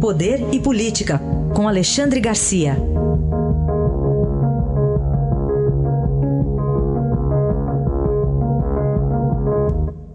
Poder 0.00 0.38
e 0.54 0.62
Política, 0.62 1.18
com 1.56 1.66
Alexandre 1.66 2.20
Garcia. 2.20 2.74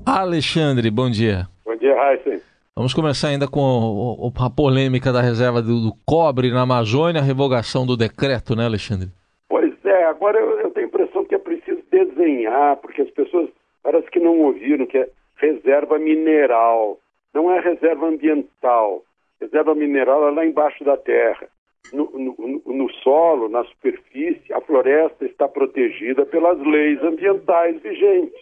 Alexandre, 0.05 0.89
bom 0.89 1.09
dia. 1.09 1.49
Bom 1.65 1.75
dia, 1.75 1.93
Raíssa. 1.95 2.41
Vamos 2.73 2.93
começar 2.93 3.27
ainda 3.27 3.45
com 3.45 4.31
a 4.39 4.49
polêmica 4.49 5.11
da 5.11 5.21
reserva 5.21 5.61
do, 5.61 5.81
do, 5.81 5.93
cobre 6.05 6.49
na 6.49 6.61
Amazônia, 6.61 7.19
a 7.19 7.25
revogação 7.25 7.85
do 7.85 7.97
decreto, 7.97 8.55
né, 8.55 8.65
Alexandre? 8.65 9.09
Pois 9.49 9.73
é, 9.83 10.05
agora 10.05 10.39
eu, 10.39 10.61
eu 10.61 10.71
tenho 10.71 10.85
a 10.85 10.89
impressão 10.89 11.25
que 11.25 11.35
é 11.35 11.39
preciso 11.39 11.81
desenhar, 11.91 12.77
porque 12.77 13.01
as 13.01 13.09
pessoas 13.09 13.49
parece 13.83 14.09
que 14.09 14.21
não 14.21 14.39
ouviram 14.39 14.85
que 14.85 14.97
é 14.97 15.09
reserva 15.35 15.99
mineral, 15.99 16.97
não 17.33 17.51
é 17.51 17.59
reserva 17.59 18.07
ambiental. 18.07 19.03
Reserva 19.43 19.75
mineral 19.75 20.25
é 20.25 20.31
lá 20.31 20.45
embaixo 20.45 20.85
da 20.85 20.95
terra. 20.95 21.49
No, 21.91 22.09
no, 22.11 22.61
no, 22.65 22.89
solo, 23.03 23.49
na 23.49 23.61
superfície, 23.65 24.53
a 24.53 24.61
floresta 24.61 25.25
está 25.25 25.49
protegida 25.49 26.25
pelas 26.25 26.57
leis 26.59 27.03
ambientais 27.03 27.81
vigentes. 27.81 28.41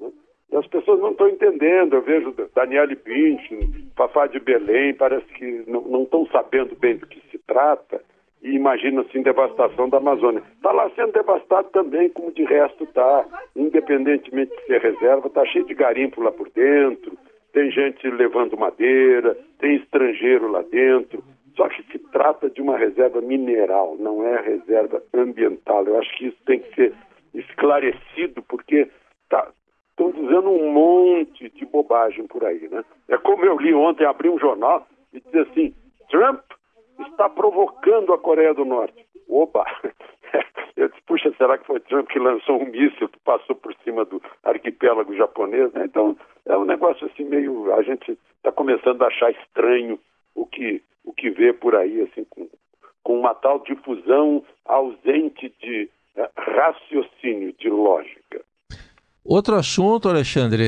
Né? 0.00 0.08
E 0.50 0.56
as 0.56 0.66
pessoas 0.66 0.98
não 0.98 1.10
estão 1.10 1.28
entendendo. 1.28 1.94
Eu 1.94 2.02
vejo 2.02 2.34
Daniele 2.54 2.96
Bündchen, 2.96 3.90
Fafá 3.94 4.26
de 4.28 4.40
Belém, 4.40 4.94
parece 4.94 5.26
que 5.34 5.62
não 5.66 6.04
estão 6.04 6.26
sabendo 6.28 6.74
bem 6.74 6.96
do 6.96 7.06
que 7.06 7.20
se 7.30 7.38
trata 7.46 8.02
e 8.42 8.54
imagina 8.54 9.02
assim 9.02 9.20
devastação 9.20 9.90
da 9.90 9.98
Amazônia. 9.98 10.42
Está 10.56 10.72
lá 10.72 10.90
sendo 10.96 11.12
devastado 11.12 11.68
também, 11.68 12.08
como 12.08 12.32
de 12.32 12.44
resto 12.44 12.84
está, 12.84 13.26
independentemente 13.54 14.56
de 14.56 14.62
ser 14.64 14.80
reserva, 14.80 15.26
está 15.26 15.44
cheio 15.44 15.66
de 15.66 15.74
garimpo 15.74 16.22
lá 16.22 16.32
por 16.32 16.48
dentro, 16.48 17.12
tem 17.52 17.70
gente 17.70 18.08
levando 18.08 18.56
madeira, 18.56 19.36
tem 19.58 19.76
estrangeiro 19.76 20.50
lá 20.50 20.62
dentro. 20.62 21.22
Só 21.56 21.68
que 21.68 21.82
se 21.90 21.98
trata 22.10 22.48
de 22.48 22.62
uma 22.62 22.76
reserva 22.76 23.20
mineral, 23.20 23.96
não 23.98 24.26
é 24.26 24.40
reserva 24.40 25.02
ambiental. 25.12 25.84
Eu 25.84 25.98
acho 25.98 26.16
que 26.16 26.28
isso 26.28 26.38
tem 26.46 26.60
que 26.60 26.74
ser 26.74 26.94
esclarecido, 27.34 28.42
porque 28.42 28.88
estão 29.22 29.52
tá, 30.12 30.12
dizendo 30.12 30.50
um 30.50 30.72
monte 30.72 31.48
de 31.50 31.66
bobagem 31.66 32.26
por 32.26 32.44
aí, 32.44 32.68
né? 32.68 32.84
É 33.08 33.18
como 33.18 33.44
eu 33.44 33.58
li 33.58 33.74
ontem, 33.74 34.04
abri 34.04 34.28
um 34.28 34.38
jornal 34.38 34.86
e 35.12 35.20
dizia 35.20 35.42
assim, 35.42 35.74
Trump 36.08 36.40
está 37.00 37.28
provocando 37.28 38.12
a 38.12 38.18
Coreia 38.18 38.54
do 38.54 38.64
Norte. 38.64 39.04
Opa! 39.28 39.64
Eu 40.76 40.88
disse, 40.88 41.02
puxa, 41.02 41.30
será 41.36 41.58
que 41.58 41.66
foi 41.66 41.78
Trump 41.80 42.08
que 42.08 42.18
lançou 42.18 42.58
um 42.58 42.64
míssil 42.64 43.06
que 43.08 43.18
passou 43.20 43.54
por 43.54 43.74
cima 43.84 44.02
do 44.06 44.22
arquipélago 44.42 45.14
japonês? 45.14 45.70
Né? 45.74 45.84
Então, 45.84 46.16
é 46.50 46.56
um 46.56 46.64
negócio 46.64 47.06
assim 47.06 47.24
meio. 47.24 47.72
A 47.74 47.82
gente 47.82 48.18
está 48.36 48.50
começando 48.50 49.02
a 49.02 49.06
achar 49.06 49.30
estranho 49.30 49.98
o 50.34 50.44
que, 50.44 50.82
o 51.04 51.12
que 51.12 51.30
vê 51.30 51.52
por 51.52 51.76
aí, 51.76 52.02
assim, 52.02 52.24
com, 52.28 52.48
com 53.02 53.18
uma 53.18 53.34
tal 53.34 53.60
difusão 53.60 54.44
ausente 54.64 55.52
de 55.60 55.88
uh, 56.16 56.28
raciocínio, 56.36 57.52
de 57.58 57.70
lógica. 57.70 58.40
Outro 59.24 59.54
assunto, 59.54 60.08
Alexandre, 60.08 60.64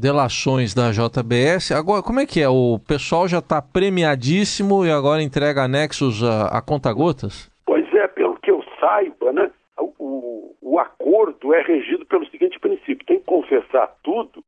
delações 0.00 0.72
da 0.72 0.90
JBS. 0.92 1.72
Agora, 1.72 2.02
como 2.02 2.20
é 2.20 2.26
que 2.26 2.40
é? 2.40 2.48
O 2.48 2.78
pessoal 2.78 3.28
já 3.28 3.38
está 3.38 3.60
premiadíssimo 3.60 4.86
e 4.86 4.90
agora 4.90 5.22
entrega 5.22 5.64
anexos 5.64 6.22
a, 6.22 6.58
a 6.58 6.62
conta-gotas? 6.62 7.50
Pois 7.66 7.92
é, 7.92 8.06
pelo 8.06 8.36
que 8.36 8.50
eu 8.50 8.62
saiba, 8.80 9.32
né? 9.32 9.50
O, 9.98 10.54
o 10.62 10.78
acordo 10.78 11.52
é 11.52 11.60
regido 11.60 12.06
pelo 12.06 12.26
seguinte 12.30 12.58
princípio: 12.60 13.04
tem 13.04 13.18
que 13.18 13.26
confessar 13.26 13.92
tudo 14.02 14.42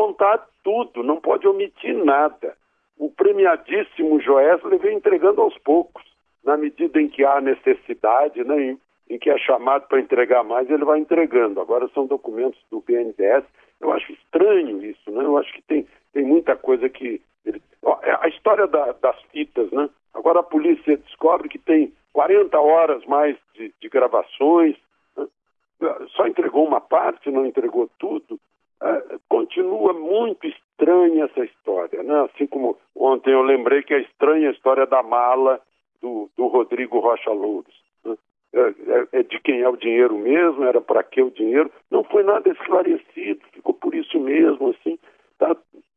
contar 0.00 0.48
tudo, 0.64 1.02
não 1.02 1.20
pode 1.20 1.46
omitir 1.46 1.94
nada. 1.94 2.56
O 2.98 3.10
premiadíssimo 3.10 4.18
Joesley 4.20 4.78
vem 4.78 4.96
entregando 4.96 5.42
aos 5.42 5.56
poucos, 5.58 6.02
na 6.42 6.56
medida 6.56 6.98
em 6.98 7.08
que 7.08 7.22
há 7.22 7.38
necessidade, 7.38 8.42
né? 8.42 8.78
em 9.10 9.18
que 9.18 9.28
é 9.28 9.36
chamado 9.36 9.86
para 9.88 10.00
entregar 10.00 10.42
mais, 10.42 10.70
ele 10.70 10.84
vai 10.86 10.98
entregando. 10.98 11.60
Agora 11.60 11.86
são 11.92 12.06
documentos 12.06 12.58
do 12.70 12.80
BNDES. 12.80 13.44
Eu 13.78 13.92
acho 13.92 14.10
estranho 14.12 14.82
isso, 14.82 15.10
né? 15.10 15.22
Eu 15.22 15.36
acho 15.36 15.52
que 15.52 15.60
tem, 15.62 15.86
tem 16.14 16.24
muita 16.24 16.56
coisa 16.56 16.88
que. 16.88 17.20
Ele... 17.44 17.60
É 18.02 18.16
a 18.20 18.28
história 18.28 18.66
da, 18.66 18.92
das 18.92 19.20
fitas, 19.32 19.70
né? 19.70 19.90
Agora 20.14 20.40
a 20.40 20.44
polícia 20.44 20.96
descobre 20.96 21.48
que 21.48 21.58
tem 21.58 21.92
40 22.12 22.58
horas 22.58 23.04
mais 23.04 23.36
de, 23.54 23.74
de 23.80 23.88
gravações, 23.88 24.76
né? 25.16 25.26
só 26.14 26.26
entregou 26.26 26.66
uma 26.66 26.80
parte, 26.80 27.30
não 27.30 27.44
entregou 27.44 27.90
tudo. 27.98 28.38
É, 28.82 29.18
continua 29.28 29.92
muito 29.92 30.46
estranha 30.46 31.24
essa 31.24 31.44
história, 31.44 32.02
né? 32.02 32.22
Assim 32.22 32.46
como 32.46 32.78
ontem 32.96 33.32
eu 33.32 33.42
lembrei 33.42 33.82
que 33.82 33.92
é 33.92 34.00
estranha 34.00 34.48
a 34.48 34.52
história 34.52 34.86
da 34.86 35.02
mala 35.02 35.60
do, 36.00 36.30
do 36.36 36.46
Rodrigo 36.46 36.98
Rocha 36.98 37.30
Louros. 37.30 37.74
É, 38.52 38.60
é, 38.60 39.08
é, 39.12 39.22
de 39.22 39.38
quem 39.40 39.60
é 39.60 39.68
o 39.68 39.76
dinheiro 39.76 40.18
mesmo, 40.18 40.64
era 40.64 40.80
para 40.80 41.04
que 41.04 41.22
o 41.22 41.30
dinheiro, 41.30 41.70
não 41.88 42.02
foi 42.02 42.24
nada 42.24 42.48
esclarecido, 42.50 43.40
ficou 43.52 43.74
por 43.74 43.94
isso 43.94 44.18
mesmo, 44.18 44.70
assim, 44.70 44.98
tá 45.38 45.54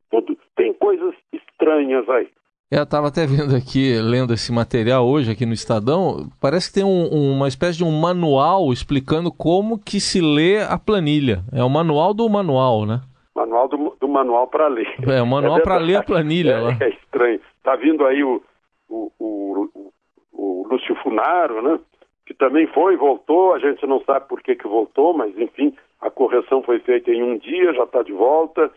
tudo, 0.08 0.38
tem 0.54 0.72
coisas 0.72 1.14
estranhas 1.32 2.08
aí. 2.08 2.28
É, 2.74 2.78
eu 2.78 2.82
estava 2.82 3.06
até 3.06 3.24
vendo 3.24 3.54
aqui, 3.54 3.94
lendo 4.02 4.34
esse 4.34 4.50
material 4.52 5.06
hoje 5.06 5.30
aqui 5.30 5.46
no 5.46 5.52
Estadão, 5.52 6.28
parece 6.40 6.68
que 6.68 6.74
tem 6.74 6.84
um, 6.84 7.06
uma 7.36 7.46
espécie 7.46 7.78
de 7.78 7.84
um 7.84 8.00
manual 8.00 8.72
explicando 8.72 9.30
como 9.30 9.78
que 9.78 10.00
se 10.00 10.20
lê 10.20 10.60
a 10.60 10.76
planilha. 10.76 11.44
É 11.52 11.62
o 11.62 11.70
manual 11.70 12.12
do 12.12 12.28
manual, 12.28 12.84
né? 12.84 13.00
Manual 13.32 13.68
do, 13.68 13.96
do 14.00 14.08
manual 14.08 14.48
para 14.48 14.66
ler. 14.66 14.92
É, 15.06 15.22
o 15.22 15.26
manual 15.26 15.58
é 15.58 15.62
para 15.62 15.76
ler 15.76 15.96
a 15.96 16.02
planilha. 16.02 16.54
É, 16.54 16.60
lá. 16.60 16.76
é 16.80 16.88
estranho. 16.88 17.40
Está 17.58 17.76
vindo 17.76 18.04
aí 18.04 18.24
o, 18.24 18.42
o, 18.88 19.12
o, 19.20 19.92
o 20.32 20.66
Lúcio 20.68 20.96
Funaro, 20.96 21.62
né? 21.62 21.78
que 22.26 22.34
também 22.34 22.66
foi, 22.68 22.96
voltou, 22.96 23.54
a 23.54 23.58
gente 23.58 23.86
não 23.86 24.02
sabe 24.04 24.26
por 24.26 24.42
que, 24.42 24.56
que 24.56 24.66
voltou, 24.66 25.12
mas 25.12 25.36
enfim, 25.38 25.76
a 26.00 26.10
correção 26.10 26.62
foi 26.62 26.80
feita 26.80 27.10
em 27.10 27.22
um 27.22 27.36
dia, 27.36 27.74
já 27.74 27.84
está 27.84 28.02
de 28.02 28.12
volta, 28.12 28.70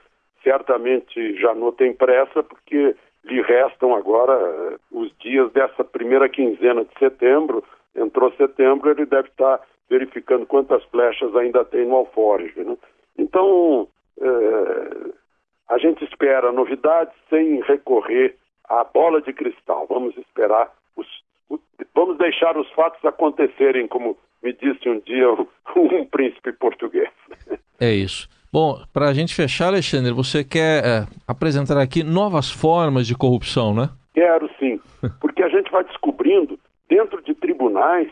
certamente 0.43 1.39
já 1.39 1.55
não 1.55 1.71
tem 1.71 1.93
pressa, 1.93 2.43
porque 2.43 2.93
lhe 3.27 3.41
restam 3.41 3.95
agora 3.95 4.33
uh, 4.37 4.79
os 4.91 5.11
dias 5.19 5.51
dessa 5.51 5.83
primeira 5.83 6.27
quinzena 6.29 6.83
de 6.83 6.99
setembro, 6.99 7.63
entrou 7.95 8.31
setembro, 8.33 8.89
ele 8.89 9.05
deve 9.05 9.27
estar 9.29 9.61
verificando 9.89 10.45
quantas 10.45 10.83
flechas 10.85 11.35
ainda 11.35 11.63
tem 11.65 11.85
no 11.85 11.95
alforge. 11.95 12.59
Né? 12.59 12.77
Então, 13.17 13.87
uh, 14.17 15.13
a 15.69 15.77
gente 15.77 16.03
espera 16.03 16.51
novidades 16.51 17.13
sem 17.29 17.61
recorrer 17.61 18.35
à 18.67 18.83
bola 18.83 19.21
de 19.21 19.33
cristal. 19.33 19.85
Vamos 19.87 20.17
esperar 20.17 20.71
os 20.95 21.07
Vamos 21.97 22.19
deixar 22.19 22.55
os 22.55 22.69
fatos 22.73 23.03
acontecerem, 23.03 23.87
como 23.87 24.15
me 24.43 24.53
disse 24.53 24.87
um 24.87 24.99
dia 24.99 25.27
um 25.75 26.05
príncipe 26.05 26.51
português. 26.53 27.09
É 27.79 27.91
isso. 27.91 28.29
Bom, 28.51 28.81
para 28.93 29.09
a 29.09 29.13
gente 29.13 29.35
fechar, 29.35 29.67
Alexandre, 29.67 30.11
você 30.11 30.43
quer 30.43 30.83
é, 30.85 31.07
apresentar 31.27 31.77
aqui 31.77 32.03
novas 32.03 32.49
formas 32.49 33.05
de 33.05 33.15
corrupção, 33.15 33.73
né? 33.73 33.89
Quero 34.13 34.49
sim, 34.57 34.79
porque 35.19 35.43
a 35.43 35.49
gente 35.49 35.71
vai 35.71 35.83
descobrindo 35.83 36.57
dentro 36.89 37.21
de 37.21 37.33
tribunais 37.35 38.09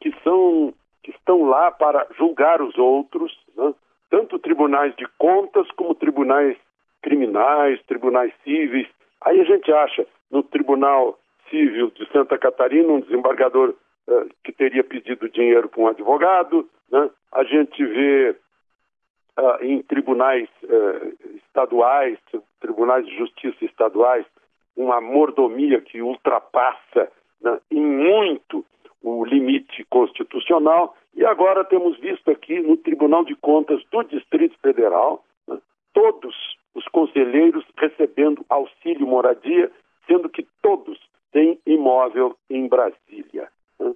que 0.00 0.12
são 0.22 0.74
que 1.02 1.12
estão 1.12 1.44
lá 1.44 1.70
para 1.70 2.04
julgar 2.18 2.60
os 2.60 2.76
outros, 2.76 3.32
né? 3.56 3.72
tanto 4.10 4.40
tribunais 4.40 4.94
de 4.96 5.06
contas 5.18 5.70
como 5.76 5.94
tribunais 5.94 6.56
criminais, 7.00 7.80
tribunais 7.86 8.32
cíveis. 8.42 8.88
Aí 9.20 9.40
a 9.40 9.44
gente 9.44 9.72
acha 9.72 10.04
no 10.30 10.42
tribunal 10.42 11.16
civil 11.48 11.92
de 11.94 12.10
Santa 12.10 12.36
Catarina, 12.36 12.92
um 12.92 13.00
desembargador 13.00 13.74
uh, 14.08 14.28
que 14.42 14.52
teria 14.52 14.82
pedido 14.82 15.28
dinheiro 15.28 15.68
para 15.68 15.80
um 15.80 15.86
advogado. 15.86 16.68
Né? 16.90 17.08
A 17.32 17.44
gente 17.44 17.84
vê 17.84 18.36
uh, 19.38 19.64
em 19.64 19.82
tribunais 19.82 20.48
uh, 20.64 21.36
estaduais, 21.36 22.18
tribunais 22.60 23.06
de 23.06 23.16
justiça 23.16 23.64
estaduais, 23.64 24.24
uma 24.76 25.00
mordomia 25.00 25.80
que 25.80 26.02
ultrapassa 26.02 27.10
né, 27.40 27.58
em 27.70 27.80
muito 27.80 28.64
o 29.02 29.24
limite 29.24 29.84
constitucional. 29.84 30.96
E 31.14 31.24
agora 31.24 31.64
temos 31.64 31.98
visto 31.98 32.30
aqui 32.30 32.60
no 32.60 32.76
Tribunal 32.76 33.24
de 33.24 33.34
Contas 33.36 33.82
do 33.90 34.02
Distrito 34.04 34.58
Federal 34.60 35.24
né, 35.48 35.58
todos 35.94 36.34
os 36.74 36.86
conselheiros 36.88 37.64
recebendo 37.78 38.44
auxílio 38.50 39.06
moradia, 39.06 39.70
sendo 40.06 40.28
que 40.28 40.46
todos 40.60 40.98
tem 41.32 41.58
imóvel 41.66 42.36
em 42.50 42.68
Brasília. 42.68 43.48
Né? 43.80 43.94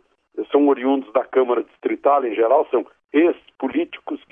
São 0.50 0.66
oriundos 0.68 1.12
da 1.12 1.24
Câmara 1.24 1.62
Distrital, 1.62 2.24
em 2.24 2.34
geral, 2.34 2.66
são 2.70 2.86
que 3.12 3.34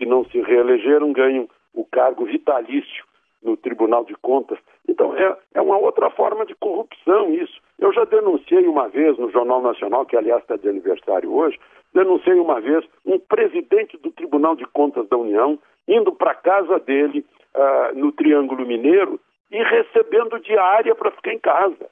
não 0.09 0.25
se 0.25 0.41
reelegeram, 0.41 1.13
ganham 1.13 1.49
o 1.75 1.85
cargo 1.85 2.25
vitalício 2.25 3.05
no 3.43 3.57
Tribunal 3.57 4.05
de 4.05 4.15
Contas. 4.17 4.59
Então, 4.89 5.17
é, 5.17 5.37
é 5.55 5.61
uma 5.61 5.79
outra 5.79 6.11
forma 6.11 6.45
de 6.45 6.55
corrupção 6.57 7.33
isso. 7.33 7.61
Eu 7.79 7.93
já 7.93 8.05
denunciei 8.05 8.67
uma 8.67 8.89
vez 8.89 9.17
no 9.19 9.31
Jornal 9.31 9.63
Nacional, 9.63 10.05
que 10.05 10.17
aliás 10.17 10.43
está 10.43 10.57
de 10.57 10.69
aniversário 10.69 11.33
hoje, 11.33 11.59
denunciei 11.95 12.35
uma 12.35 12.61
vez 12.61 12.85
um 13.07 13.19
presidente 13.19 13.97
do 13.97 14.11
Tribunal 14.11 14.57
de 14.57 14.67
Contas 14.67 15.09
da 15.09 15.17
União 15.17 15.59
indo 15.87 16.13
para 16.13 16.33
a 16.33 16.35
casa 16.35 16.79
dele 16.81 17.25
uh, 17.55 17.99
no 17.99 18.13
Triângulo 18.13 18.67
Mineiro 18.67 19.19
e 19.51 19.63
recebendo 19.63 20.39
diária 20.41 20.95
para 20.95 21.11
ficar 21.13 21.33
em 21.33 21.39
casa. 21.39 21.89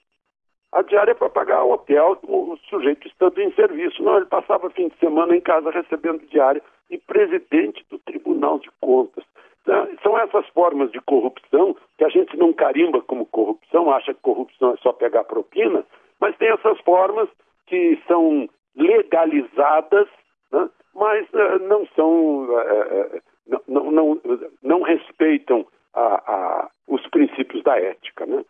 A 0.76 0.82
diária 0.82 1.14
para 1.14 1.30
pagar 1.30 1.64
o 1.64 1.72
hotel, 1.72 2.18
o 2.22 2.56
sujeito 2.68 3.06
estando 3.08 3.38
em 3.40 3.52
serviço. 3.52 4.02
Não, 4.02 4.16
ele 4.16 4.26
passava 4.26 4.70
fim 4.70 4.88
de 4.88 4.96
semana 4.98 5.34
em 5.34 5.40
casa 5.40 5.70
recebendo 5.70 6.26
diária 6.28 6.62
e 6.90 6.98
presidente 6.98 7.84
do 7.90 7.98
Tribunal 7.98 8.58
de 8.58 8.70
Contas. 8.80 9.24
Então, 9.62 9.88
são 10.02 10.18
essas 10.18 10.46
formas 10.50 10.92
de 10.92 11.00
corrupção 11.00 11.76
que 11.98 12.04
a 12.04 12.08
gente 12.08 12.36
não 12.36 12.52
carimba 12.52 13.02
como 13.02 13.26
corrupção, 13.26 13.90
acha 13.90 14.14
que 14.14 14.20
corrupção 14.20 14.74
é 14.74 14.76
só 14.76 14.92
pegar 14.92 15.24
propina, 15.24 15.84
mas 16.20 16.36
tem 16.36 16.48
essas 16.48 16.78
formas 16.82 17.28
que 17.66 17.98
são 18.06 18.48
legalizadas, 18.76 20.06
né, 20.52 20.70
mas 20.94 21.26
uh, 21.32 21.58
não 21.66 21.84
são, 21.96 22.44
uh, 22.44 23.20
não, 23.66 23.90
não, 23.90 24.20
não, 24.62 24.82
respeitam 24.82 25.66
a, 25.92 26.14
a, 26.14 26.70
os 26.86 27.04
princípios 27.08 27.62
da 27.64 27.76
ética. 27.76 28.24
Né? 28.24 28.44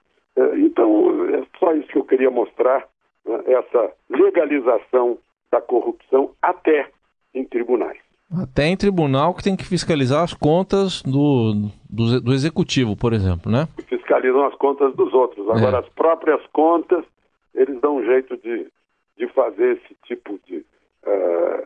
Então, 0.56 1.28
é 1.30 1.42
só 1.58 1.72
isso 1.72 1.88
que 1.88 1.98
eu 1.98 2.04
queria 2.04 2.30
mostrar, 2.30 2.86
né, 3.24 3.40
essa 3.46 3.92
legalização 4.66 5.18
da 5.50 5.60
corrupção 5.60 6.32
até 6.42 6.90
em 7.34 7.44
tribunais. 7.44 7.98
Até 8.42 8.66
em 8.66 8.76
tribunal 8.76 9.34
que 9.34 9.44
tem 9.44 9.56
que 9.56 9.64
fiscalizar 9.64 10.24
as 10.24 10.34
contas 10.34 11.00
do, 11.02 11.70
do, 11.88 12.20
do 12.20 12.32
executivo, 12.32 12.96
por 12.96 13.12
exemplo, 13.12 13.50
né? 13.50 13.68
Fiscalizam 13.88 14.44
as 14.46 14.54
contas 14.56 14.94
dos 14.96 15.14
outros. 15.14 15.48
Agora, 15.48 15.76
é. 15.76 15.80
as 15.80 15.88
próprias 15.90 16.44
contas, 16.52 17.04
eles 17.54 17.80
dão 17.80 17.98
um 17.98 18.04
jeito 18.04 18.36
de, 18.38 18.66
de 19.16 19.28
fazer 19.28 19.76
esse 19.76 19.96
tipo 20.06 20.40
de 20.44 20.56
uh, 20.56 21.62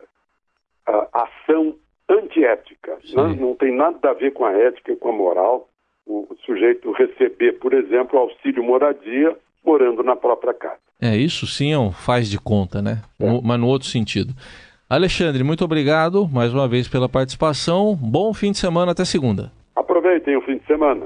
uh, 0.87 1.07
ação 1.11 1.75
antiética. 2.07 2.99
Né? 3.11 3.35
Não 3.39 3.55
tem 3.55 3.75
nada 3.75 4.11
a 4.11 4.13
ver 4.13 4.31
com 4.31 4.45
a 4.45 4.51
ética 4.51 4.91
e 4.91 4.95
com 4.95 5.09
a 5.09 5.13
moral 5.13 5.67
o 6.05 6.27
sujeito 6.45 6.91
receber, 6.91 7.53
por 7.53 7.73
exemplo, 7.73 8.19
auxílio 8.19 8.63
moradia 8.63 9.35
morando 9.65 10.03
na 10.03 10.15
própria 10.15 10.53
casa. 10.53 10.79
É, 11.01 11.15
isso 11.15 11.47
sim 11.47 11.71
é 11.71 11.77
um 11.77 11.91
faz 11.91 12.29
de 12.29 12.39
conta, 12.39 12.81
né? 12.81 13.01
É. 13.19 13.25
No, 13.25 13.41
mas 13.41 13.59
no 13.59 13.67
outro 13.67 13.87
sentido. 13.87 14.33
Alexandre, 14.89 15.43
muito 15.43 15.63
obrigado 15.63 16.27
mais 16.27 16.53
uma 16.53 16.67
vez 16.67 16.87
pela 16.87 17.07
participação. 17.07 17.95
Bom 17.95 18.33
fim 18.33 18.51
de 18.51 18.57
semana, 18.57 18.91
até 18.91 19.05
segunda. 19.05 19.51
Aproveitem 19.75 20.35
o 20.35 20.41
fim 20.41 20.57
de 20.57 20.65
semana. 20.65 21.05